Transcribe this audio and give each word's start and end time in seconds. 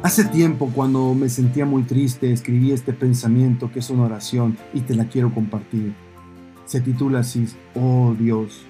Hace 0.00 0.24
tiempo, 0.26 0.70
cuando 0.72 1.12
me 1.12 1.28
sentía 1.28 1.66
muy 1.66 1.82
triste, 1.82 2.32
escribí 2.32 2.70
este 2.70 2.92
pensamiento 2.92 3.72
que 3.72 3.80
es 3.80 3.90
una 3.90 4.04
oración 4.04 4.56
y 4.72 4.82
te 4.82 4.94
la 4.94 5.08
quiero 5.08 5.34
compartir. 5.34 5.92
Se 6.66 6.80
titula 6.80 7.20
así, 7.20 7.46
Oh 7.74 8.14
Dios. 8.16 8.62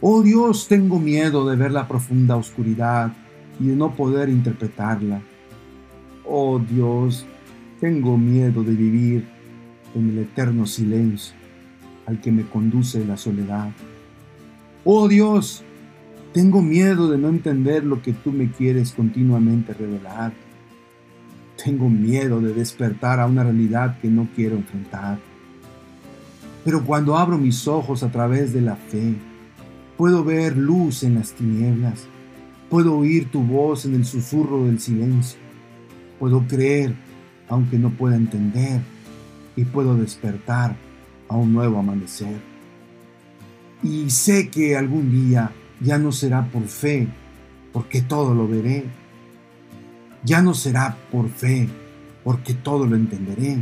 Oh 0.00 0.22
Dios, 0.22 0.66
tengo 0.66 0.98
miedo 0.98 1.46
de 1.46 1.56
ver 1.56 1.72
la 1.72 1.86
profunda 1.86 2.36
oscuridad 2.36 3.12
y 3.60 3.66
de 3.66 3.76
no 3.76 3.94
poder 3.94 4.30
interpretarla. 4.30 5.20
Oh 6.24 6.58
Dios, 6.58 7.26
tengo 7.78 8.16
miedo 8.16 8.62
de 8.62 8.72
vivir 8.72 9.26
en 9.94 10.08
el 10.08 10.20
eterno 10.20 10.66
silencio 10.66 11.34
al 12.06 12.18
que 12.22 12.32
me 12.32 12.44
conduce 12.44 13.04
la 13.04 13.18
soledad. 13.18 13.70
Oh 14.84 15.06
Dios, 15.06 15.62
tengo 16.34 16.60
miedo 16.60 17.08
de 17.08 17.16
no 17.16 17.28
entender 17.28 17.84
lo 17.84 18.02
que 18.02 18.12
tú 18.12 18.32
me 18.32 18.50
quieres 18.50 18.90
continuamente 18.90 19.72
revelar. 19.72 20.32
Tengo 21.64 21.88
miedo 21.88 22.40
de 22.40 22.52
despertar 22.52 23.20
a 23.20 23.26
una 23.26 23.44
realidad 23.44 24.00
que 24.00 24.08
no 24.08 24.28
quiero 24.34 24.56
enfrentar. 24.56 25.20
Pero 26.64 26.84
cuando 26.84 27.16
abro 27.16 27.38
mis 27.38 27.68
ojos 27.68 28.02
a 28.02 28.10
través 28.10 28.52
de 28.52 28.62
la 28.62 28.74
fe, 28.74 29.14
puedo 29.96 30.24
ver 30.24 30.56
luz 30.56 31.04
en 31.04 31.14
las 31.14 31.34
tinieblas. 31.34 32.08
Puedo 32.68 32.96
oír 32.98 33.30
tu 33.30 33.40
voz 33.40 33.84
en 33.84 33.94
el 33.94 34.04
susurro 34.04 34.64
del 34.64 34.80
silencio. 34.80 35.38
Puedo 36.18 36.44
creer 36.48 36.96
aunque 37.48 37.78
no 37.78 37.90
pueda 37.90 38.16
entender. 38.16 38.80
Y 39.54 39.66
puedo 39.66 39.96
despertar 39.96 40.74
a 41.28 41.36
un 41.36 41.52
nuevo 41.52 41.78
amanecer. 41.78 42.40
Y 43.84 44.10
sé 44.10 44.48
que 44.48 44.76
algún 44.76 45.12
día 45.12 45.52
ya 45.80 45.98
no 45.98 46.12
será 46.12 46.46
por 46.46 46.62
fe, 46.64 47.08
porque 47.72 48.02
todo 48.02 48.34
lo 48.34 48.48
veré. 48.48 48.84
Ya 50.24 50.40
no 50.40 50.54
será 50.54 50.96
por 51.10 51.28
fe, 51.28 51.68
porque 52.22 52.54
todo 52.54 52.86
lo 52.86 52.96
entenderé. 52.96 53.58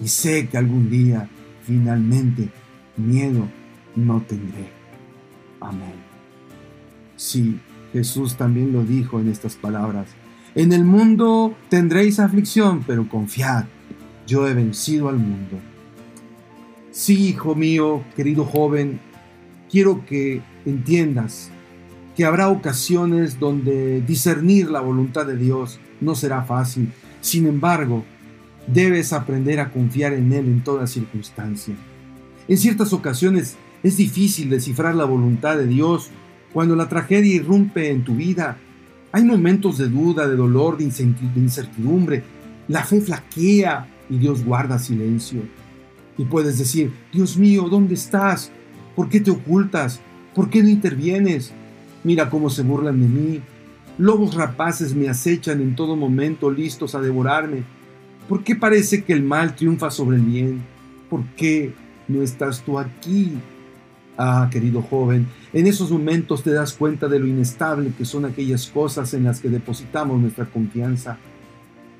Y 0.00 0.08
sé 0.08 0.48
que 0.48 0.58
algún 0.58 0.90
día, 0.90 1.28
finalmente, 1.64 2.48
miedo 2.96 3.48
no 3.96 4.20
tendré. 4.22 4.68
Amén. 5.60 5.94
Sí, 7.16 7.58
Jesús 7.92 8.36
también 8.36 8.72
lo 8.72 8.84
dijo 8.84 9.18
en 9.18 9.28
estas 9.28 9.56
palabras. 9.56 10.06
En 10.54 10.72
el 10.72 10.84
mundo 10.84 11.54
tendréis 11.68 12.20
aflicción, 12.20 12.84
pero 12.86 13.08
confiad, 13.08 13.64
yo 14.26 14.46
he 14.46 14.54
vencido 14.54 15.08
al 15.08 15.18
mundo. 15.18 15.58
Sí, 16.90 17.28
hijo 17.28 17.54
mío, 17.54 18.02
querido 18.16 18.44
joven, 18.44 19.00
quiero 19.70 20.04
que 20.06 20.42
entiendas 20.66 21.50
que 22.16 22.24
habrá 22.24 22.48
ocasiones 22.48 23.38
donde 23.38 24.00
discernir 24.00 24.70
la 24.70 24.80
voluntad 24.80 25.24
de 25.26 25.36
Dios 25.36 25.78
no 26.00 26.14
será 26.14 26.42
fácil. 26.42 26.92
Sin 27.20 27.46
embargo, 27.46 28.04
debes 28.66 29.12
aprender 29.12 29.60
a 29.60 29.70
confiar 29.70 30.12
en 30.14 30.32
Él 30.32 30.46
en 30.46 30.64
toda 30.64 30.86
circunstancia. 30.86 31.74
En 32.48 32.56
ciertas 32.56 32.92
ocasiones 32.92 33.56
es 33.82 33.96
difícil 33.96 34.50
descifrar 34.50 34.94
la 34.94 35.04
voluntad 35.04 35.56
de 35.56 35.66
Dios 35.66 36.10
cuando 36.52 36.74
la 36.74 36.88
tragedia 36.88 37.36
irrumpe 37.36 37.90
en 37.90 38.04
tu 38.04 38.16
vida. 38.16 38.58
Hay 39.12 39.22
momentos 39.24 39.78
de 39.78 39.88
duda, 39.88 40.26
de 40.26 40.36
dolor, 40.36 40.76
de 40.76 40.84
incertidumbre. 41.36 42.24
La 42.66 42.84
fe 42.84 43.00
flaquea 43.00 43.86
y 44.10 44.18
Dios 44.18 44.44
guarda 44.44 44.78
silencio. 44.78 45.42
Y 46.16 46.24
puedes 46.24 46.58
decir, 46.58 46.92
Dios 47.12 47.36
mío, 47.36 47.68
¿dónde 47.68 47.94
estás? 47.94 48.50
¿Por 48.96 49.08
qué 49.08 49.20
te 49.20 49.30
ocultas? 49.30 50.00
¿Por 50.34 50.50
qué 50.50 50.62
no 50.62 50.68
intervienes? 50.68 51.52
Mira 52.04 52.30
cómo 52.30 52.50
se 52.50 52.62
burlan 52.62 53.00
de 53.00 53.08
mí. 53.08 53.40
Lobos 53.98 54.34
rapaces 54.34 54.94
me 54.94 55.08
acechan 55.08 55.60
en 55.60 55.74
todo 55.74 55.96
momento, 55.96 56.50
listos 56.50 56.94
a 56.94 57.00
devorarme. 57.00 57.64
¿Por 58.28 58.44
qué 58.44 58.54
parece 58.54 59.02
que 59.04 59.12
el 59.12 59.22
mal 59.22 59.56
triunfa 59.56 59.90
sobre 59.90 60.16
el 60.16 60.22
bien? 60.22 60.62
¿Por 61.10 61.24
qué 61.36 61.72
no 62.06 62.22
estás 62.22 62.62
tú 62.62 62.78
aquí? 62.78 63.32
Ah, 64.16 64.48
querido 64.50 64.82
joven, 64.82 65.28
en 65.52 65.66
esos 65.66 65.90
momentos 65.92 66.42
te 66.42 66.50
das 66.50 66.72
cuenta 66.72 67.06
de 67.06 67.20
lo 67.20 67.26
inestable 67.26 67.92
que 67.96 68.04
son 68.04 68.24
aquellas 68.24 68.66
cosas 68.66 69.14
en 69.14 69.24
las 69.24 69.40
que 69.40 69.48
depositamos 69.48 70.20
nuestra 70.20 70.46
confianza. 70.46 71.18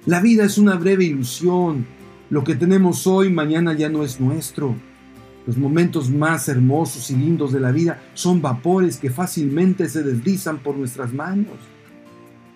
La 0.04 0.20
vida 0.20 0.44
es 0.44 0.58
una 0.58 0.74
breve 0.74 1.04
ilusión. 1.04 1.86
Lo 2.30 2.44
que 2.44 2.54
tenemos 2.54 3.06
hoy, 3.06 3.30
mañana 3.30 3.72
ya 3.72 3.88
no 3.88 4.04
es 4.04 4.20
nuestro. 4.20 4.74
Los 5.48 5.56
momentos 5.56 6.10
más 6.10 6.46
hermosos 6.50 7.10
y 7.10 7.16
lindos 7.16 7.54
de 7.54 7.60
la 7.60 7.72
vida 7.72 8.02
son 8.12 8.42
vapores 8.42 8.98
que 8.98 9.08
fácilmente 9.08 9.88
se 9.88 10.02
deslizan 10.02 10.58
por 10.58 10.76
nuestras 10.76 11.14
manos. 11.14 11.54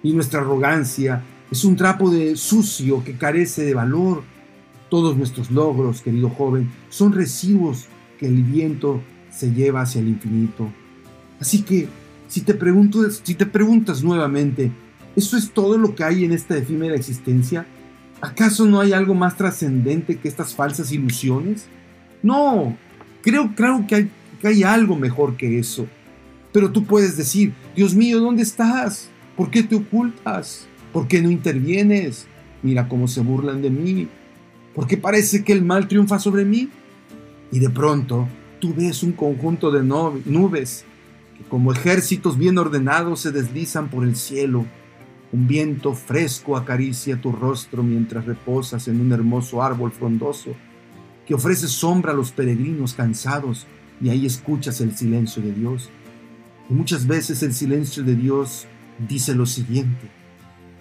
Y 0.02 0.12
nuestra 0.12 0.42
arrogancia 0.42 1.22
es 1.50 1.64
un 1.64 1.74
trapo 1.74 2.10
de 2.10 2.36
sucio 2.36 3.02
que 3.02 3.16
carece 3.16 3.64
de 3.64 3.72
valor. 3.72 4.24
Todos 4.90 5.16
nuestros 5.16 5.50
logros, 5.50 6.02
querido 6.02 6.28
joven, 6.28 6.70
son 6.90 7.14
residuos 7.14 7.86
que 8.18 8.26
el 8.26 8.42
viento 8.42 9.00
se 9.30 9.54
lleva 9.54 9.80
hacia 9.80 10.02
el 10.02 10.08
infinito. 10.08 10.70
Así 11.40 11.62
que, 11.62 11.88
si 12.28 12.42
te, 12.42 12.52
pregunto, 12.52 13.10
si 13.10 13.34
te 13.34 13.46
preguntas 13.46 14.04
nuevamente, 14.04 14.70
¿eso 15.16 15.38
es 15.38 15.50
todo 15.50 15.78
lo 15.78 15.94
que 15.94 16.04
hay 16.04 16.26
en 16.26 16.32
esta 16.32 16.58
efímera 16.58 16.94
existencia? 16.94 17.64
¿Acaso 18.20 18.66
no 18.66 18.80
hay 18.80 18.92
algo 18.92 19.14
más 19.14 19.38
trascendente 19.38 20.18
que 20.18 20.28
estas 20.28 20.54
falsas 20.54 20.92
ilusiones? 20.92 21.68
No, 22.22 22.76
creo, 23.22 23.52
creo 23.54 23.84
que, 23.86 23.94
hay, 23.94 24.10
que 24.40 24.48
hay 24.48 24.62
algo 24.62 24.96
mejor 24.96 25.36
que 25.36 25.58
eso. 25.58 25.86
Pero 26.52 26.70
tú 26.70 26.84
puedes 26.84 27.16
decir, 27.16 27.52
Dios 27.74 27.94
mío, 27.94 28.20
¿dónde 28.20 28.42
estás? 28.42 29.08
¿Por 29.36 29.50
qué 29.50 29.62
te 29.62 29.74
ocultas? 29.74 30.66
¿Por 30.92 31.08
qué 31.08 31.22
no 31.22 31.30
intervienes? 31.30 32.26
Mira 32.62 32.88
cómo 32.88 33.08
se 33.08 33.22
burlan 33.22 33.62
de 33.62 33.70
mí. 33.70 34.08
¿Por 34.74 34.86
qué 34.86 34.96
parece 34.96 35.42
que 35.42 35.52
el 35.52 35.64
mal 35.64 35.88
triunfa 35.88 36.18
sobre 36.18 36.44
mí? 36.44 36.68
Y 37.50 37.58
de 37.58 37.70
pronto 37.70 38.28
tú 38.60 38.74
ves 38.74 39.02
un 39.02 39.12
conjunto 39.12 39.70
de 39.70 39.82
nubes 39.82 40.84
que 41.36 41.44
como 41.44 41.72
ejércitos 41.72 42.38
bien 42.38 42.58
ordenados 42.58 43.20
se 43.20 43.32
deslizan 43.32 43.88
por 43.88 44.04
el 44.04 44.14
cielo. 44.14 44.64
Un 45.32 45.48
viento 45.48 45.94
fresco 45.94 46.56
acaricia 46.56 47.20
tu 47.20 47.32
rostro 47.32 47.82
mientras 47.82 48.26
reposas 48.26 48.86
en 48.88 49.00
un 49.00 49.12
hermoso 49.12 49.62
árbol 49.62 49.90
frondoso 49.90 50.54
que 51.32 51.36
ofrece 51.36 51.66
sombra 51.66 52.12
a 52.12 52.14
los 52.14 52.30
peregrinos 52.30 52.92
cansados 52.92 53.66
y 54.02 54.10
ahí 54.10 54.26
escuchas 54.26 54.82
el 54.82 54.94
silencio 54.94 55.42
de 55.42 55.54
Dios. 55.54 55.88
Y 56.68 56.74
muchas 56.74 57.06
veces 57.06 57.42
el 57.42 57.54
silencio 57.54 58.02
de 58.02 58.16
Dios 58.16 58.66
dice 59.08 59.34
lo 59.34 59.46
siguiente, 59.46 60.10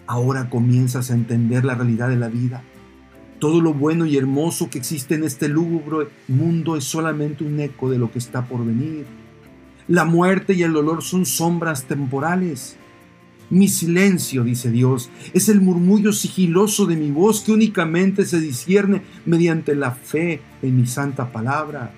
ahora 0.08 0.50
comienzas 0.50 1.10
a 1.10 1.14
entender 1.14 1.64
la 1.64 1.76
realidad 1.76 2.10
de 2.10 2.18
la 2.18 2.28
vida. 2.28 2.64
Todo 3.40 3.62
lo 3.62 3.74
bueno 3.74 4.06
y 4.06 4.18
hermoso 4.18 4.70
que 4.70 4.80
existe 4.80 5.16
en 5.16 5.24
este 5.24 5.48
lúgubre 5.48 6.10
mundo 6.28 6.76
es 6.76 6.84
solamente 6.84 7.46
un 7.46 7.58
eco 7.62 7.90
de 7.90 7.98
lo 7.98 8.12
que 8.12 8.20
está 8.20 8.44
por 8.44 8.66
venir. 8.66 9.06
La 9.88 10.04
muerte 10.04 10.54
y 10.54 10.64
el 10.64 10.74
dolor 10.74 11.02
son 11.02 11.26
sombras 11.26 11.86
temporales. 11.86 12.76
Mi 13.52 13.68
silencio, 13.68 14.46
dice 14.46 14.72
Dios, 14.72 15.10
es 15.34 15.50
el 15.50 15.60
murmullo 15.60 16.14
sigiloso 16.14 16.86
de 16.86 16.96
mi 16.96 17.12
voz 17.12 17.42
que 17.42 17.52
únicamente 17.52 18.26
se 18.26 18.40
discierne 18.40 19.02
mediante 19.26 19.76
la 19.76 19.92
fe 19.92 20.40
en 20.62 20.78
mi 20.78 20.88
santa 20.88 21.34
palabra. 21.34 21.94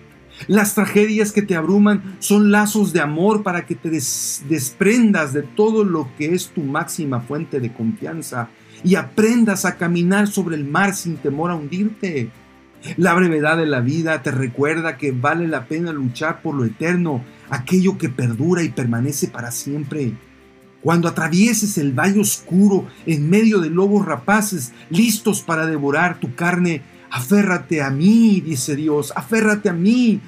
Las 0.48 0.74
tragedias 0.74 1.32
que 1.32 1.44
te 1.44 1.56
abruman 1.56 2.16
son 2.18 2.52
lazos 2.52 2.92
de 2.92 3.02
amor 3.02 3.44
para 3.44 3.68
que 3.68 3.76
te 3.76 3.92
desprendas 3.92 5.32
de 5.32 5.44
todo 5.44 5.84
lo 5.84 6.10
que 6.18 6.34
es 6.34 6.48
tu 6.48 6.64
máxima 6.64 7.22
fuente 7.22 7.60
de 7.60 7.72
confianza 7.72 8.50
y 8.84 8.96
aprendas 8.96 9.66
a 9.66 9.78
caminar 9.78 10.28
sobre 10.28 10.56
el 10.56 10.66
mar 10.66 10.96
sin 10.96 11.18
temor 11.18 11.52
a 11.52 11.56
hundirte. 11.56 12.32
La 12.98 13.14
brevedad 13.14 13.58
de 13.58 13.68
la 13.68 13.80
vida 13.80 14.24
te 14.24 14.32
recuerda 14.32 14.98
que 14.98 15.12
vale 15.12 15.48
la 15.48 15.68
pena 15.68 15.94
luchar 15.94 16.42
por 16.42 16.56
lo 16.56 16.66
eterno, 16.66 17.24
aquello 17.52 18.00
que 18.00 18.10
perdura 18.10 18.64
y 18.64 18.70
permanece 18.70 19.28
para 19.28 19.52
siempre. 19.52 20.14
Cuando 20.84 21.08
atravieses 21.08 21.78
el 21.78 21.94
valle 21.98 22.20
oscuro 22.20 22.88
en 23.06 23.30
medio 23.30 23.60
de 23.60 23.70
lobos 23.70 24.06
rapaces 24.06 24.74
listos 24.90 25.42
para 25.42 25.66
devorar 25.66 26.20
tu 26.20 26.36
carne, 26.36 26.82
aférrate 27.10 27.82
a 27.82 27.90
mí, 27.90 28.42
dice 28.42 28.76
Dios, 28.76 29.14
aférrate 29.16 29.70
a 29.70 29.74
mí, 29.74 30.20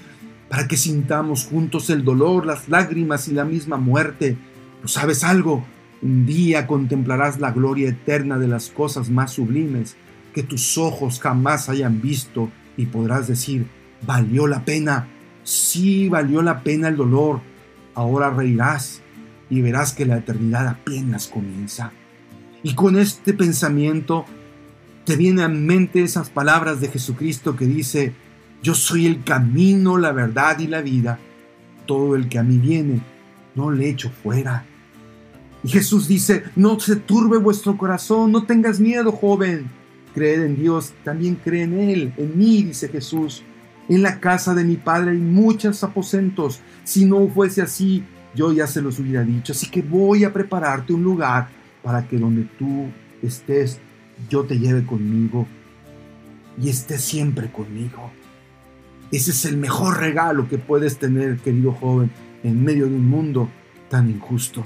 para 0.48 0.66
que 0.68 0.78
sintamos 0.78 1.46
juntos 1.46 1.90
el 1.90 2.06
dolor, 2.06 2.46
las 2.46 2.70
lágrimas 2.70 3.28
y 3.28 3.34
la 3.34 3.44
misma 3.44 3.76
muerte. 3.76 4.38
¿No 4.82 4.88
sabes 4.88 5.26
algo? 5.26 5.66
Un 6.02 6.26
día 6.26 6.68
contemplarás 6.68 7.42
la 7.42 7.52
gloria 7.52 7.90
eterna 7.90 8.38
de 8.38 8.48
las 8.48 8.70
cosas 8.70 9.10
más 9.10 9.34
sublimes 9.34 9.98
que 10.34 10.44
tus 10.44 10.78
ojos 10.78 11.20
jamás 11.20 11.68
hayan 11.68 12.02
visto 12.02 12.50
y 12.78 12.86
podrás 12.86 13.28
decir, 13.28 13.68
valió 14.06 14.48
la 14.48 14.64
pena, 14.64 15.08
sí 15.44 16.08
valió 16.08 16.42
la 16.42 16.62
pena 16.62 16.88
el 16.88 16.96
dolor, 16.96 17.42
ahora 17.94 18.30
reirás 18.30 19.02
y 19.50 19.62
verás 19.62 19.94
que 19.94 20.06
la 20.06 20.18
eternidad 20.18 20.68
apenas 20.68 21.28
comienza. 21.28 21.92
Y 22.64 22.74
con 22.74 22.98
este 22.98 23.34
pensamiento 23.34 24.26
te 25.06 25.16
viene 25.16 25.44
a 25.44 25.48
mente 25.48 26.02
esas 26.02 26.30
palabras 26.30 26.82
de 26.82 26.88
Jesucristo 26.88 27.56
que 27.56 27.66
dice, 27.66 28.14
yo 28.64 28.74
soy 28.74 29.06
el 29.06 29.24
camino, 29.24 29.98
la 29.98 30.12
verdad 30.12 30.58
y 30.60 30.68
la 30.68 30.82
vida. 30.82 31.20
Todo 31.86 32.16
el 32.16 32.28
que 32.28 32.40
a 32.40 32.44
mí 32.44 32.58
viene, 32.58 33.02
no 33.54 33.70
le 33.70 33.90
echo 33.90 34.10
fuera. 34.10 34.66
Y 35.64 35.70
Jesús 35.70 36.08
dice, 36.08 36.44
no 36.56 36.80
se 36.80 36.96
turbe 36.96 37.38
vuestro 37.38 37.78
corazón, 37.78 38.32
no 38.32 38.46
tengas 38.46 38.80
miedo, 38.80 39.12
joven. 39.12 39.70
Creed 40.16 40.44
en 40.44 40.56
Dios, 40.56 40.94
también 41.04 41.36
cree 41.36 41.64
en 41.64 41.74
Él, 41.74 42.14
en 42.18 42.38
mí, 42.38 42.64
dice 42.64 42.88
Jesús. 42.88 43.44
En 43.88 44.02
la 44.02 44.20
casa 44.20 44.56
de 44.56 44.64
mi 44.64 44.78
Padre 44.78 45.12
hay 45.12 45.18
muchos 45.18 45.84
aposentos. 45.84 46.60
Si 46.84 47.06
no 47.06 47.28
fuese 47.28 47.62
así, 47.62 48.04
yo 48.36 48.52
ya 48.52 48.68
se 48.68 48.82
los 48.82 49.00
hubiera 49.00 49.24
dicho. 49.24 49.54
Así 49.54 49.70
que 49.70 49.82
voy 49.82 50.24
a 50.24 50.34
prepararte 50.34 50.94
un 50.94 51.04
lugar 51.04 51.50
para 51.82 52.08
que 52.08 52.18
donde 52.18 52.44
tú 52.58 52.88
estés, 53.22 53.80
yo 54.30 54.44
te 54.44 54.60
lleve 54.60 54.86
conmigo 54.86 55.48
y 56.62 56.70
estés 56.70 57.02
siempre 57.02 57.52
conmigo. 57.52 58.12
Ese 59.12 59.32
es 59.32 59.46
el 59.46 59.58
mejor 59.58 60.00
regalo 60.00 60.48
que 60.50 60.58
puedes 60.58 60.98
tener, 60.98 61.38
querido 61.38 61.72
joven, 61.72 62.12
en 62.44 62.64
medio 62.64 62.88
de 62.88 62.96
un 62.96 63.10
mundo 63.10 63.50
tan 63.90 64.10
injusto. 64.10 64.64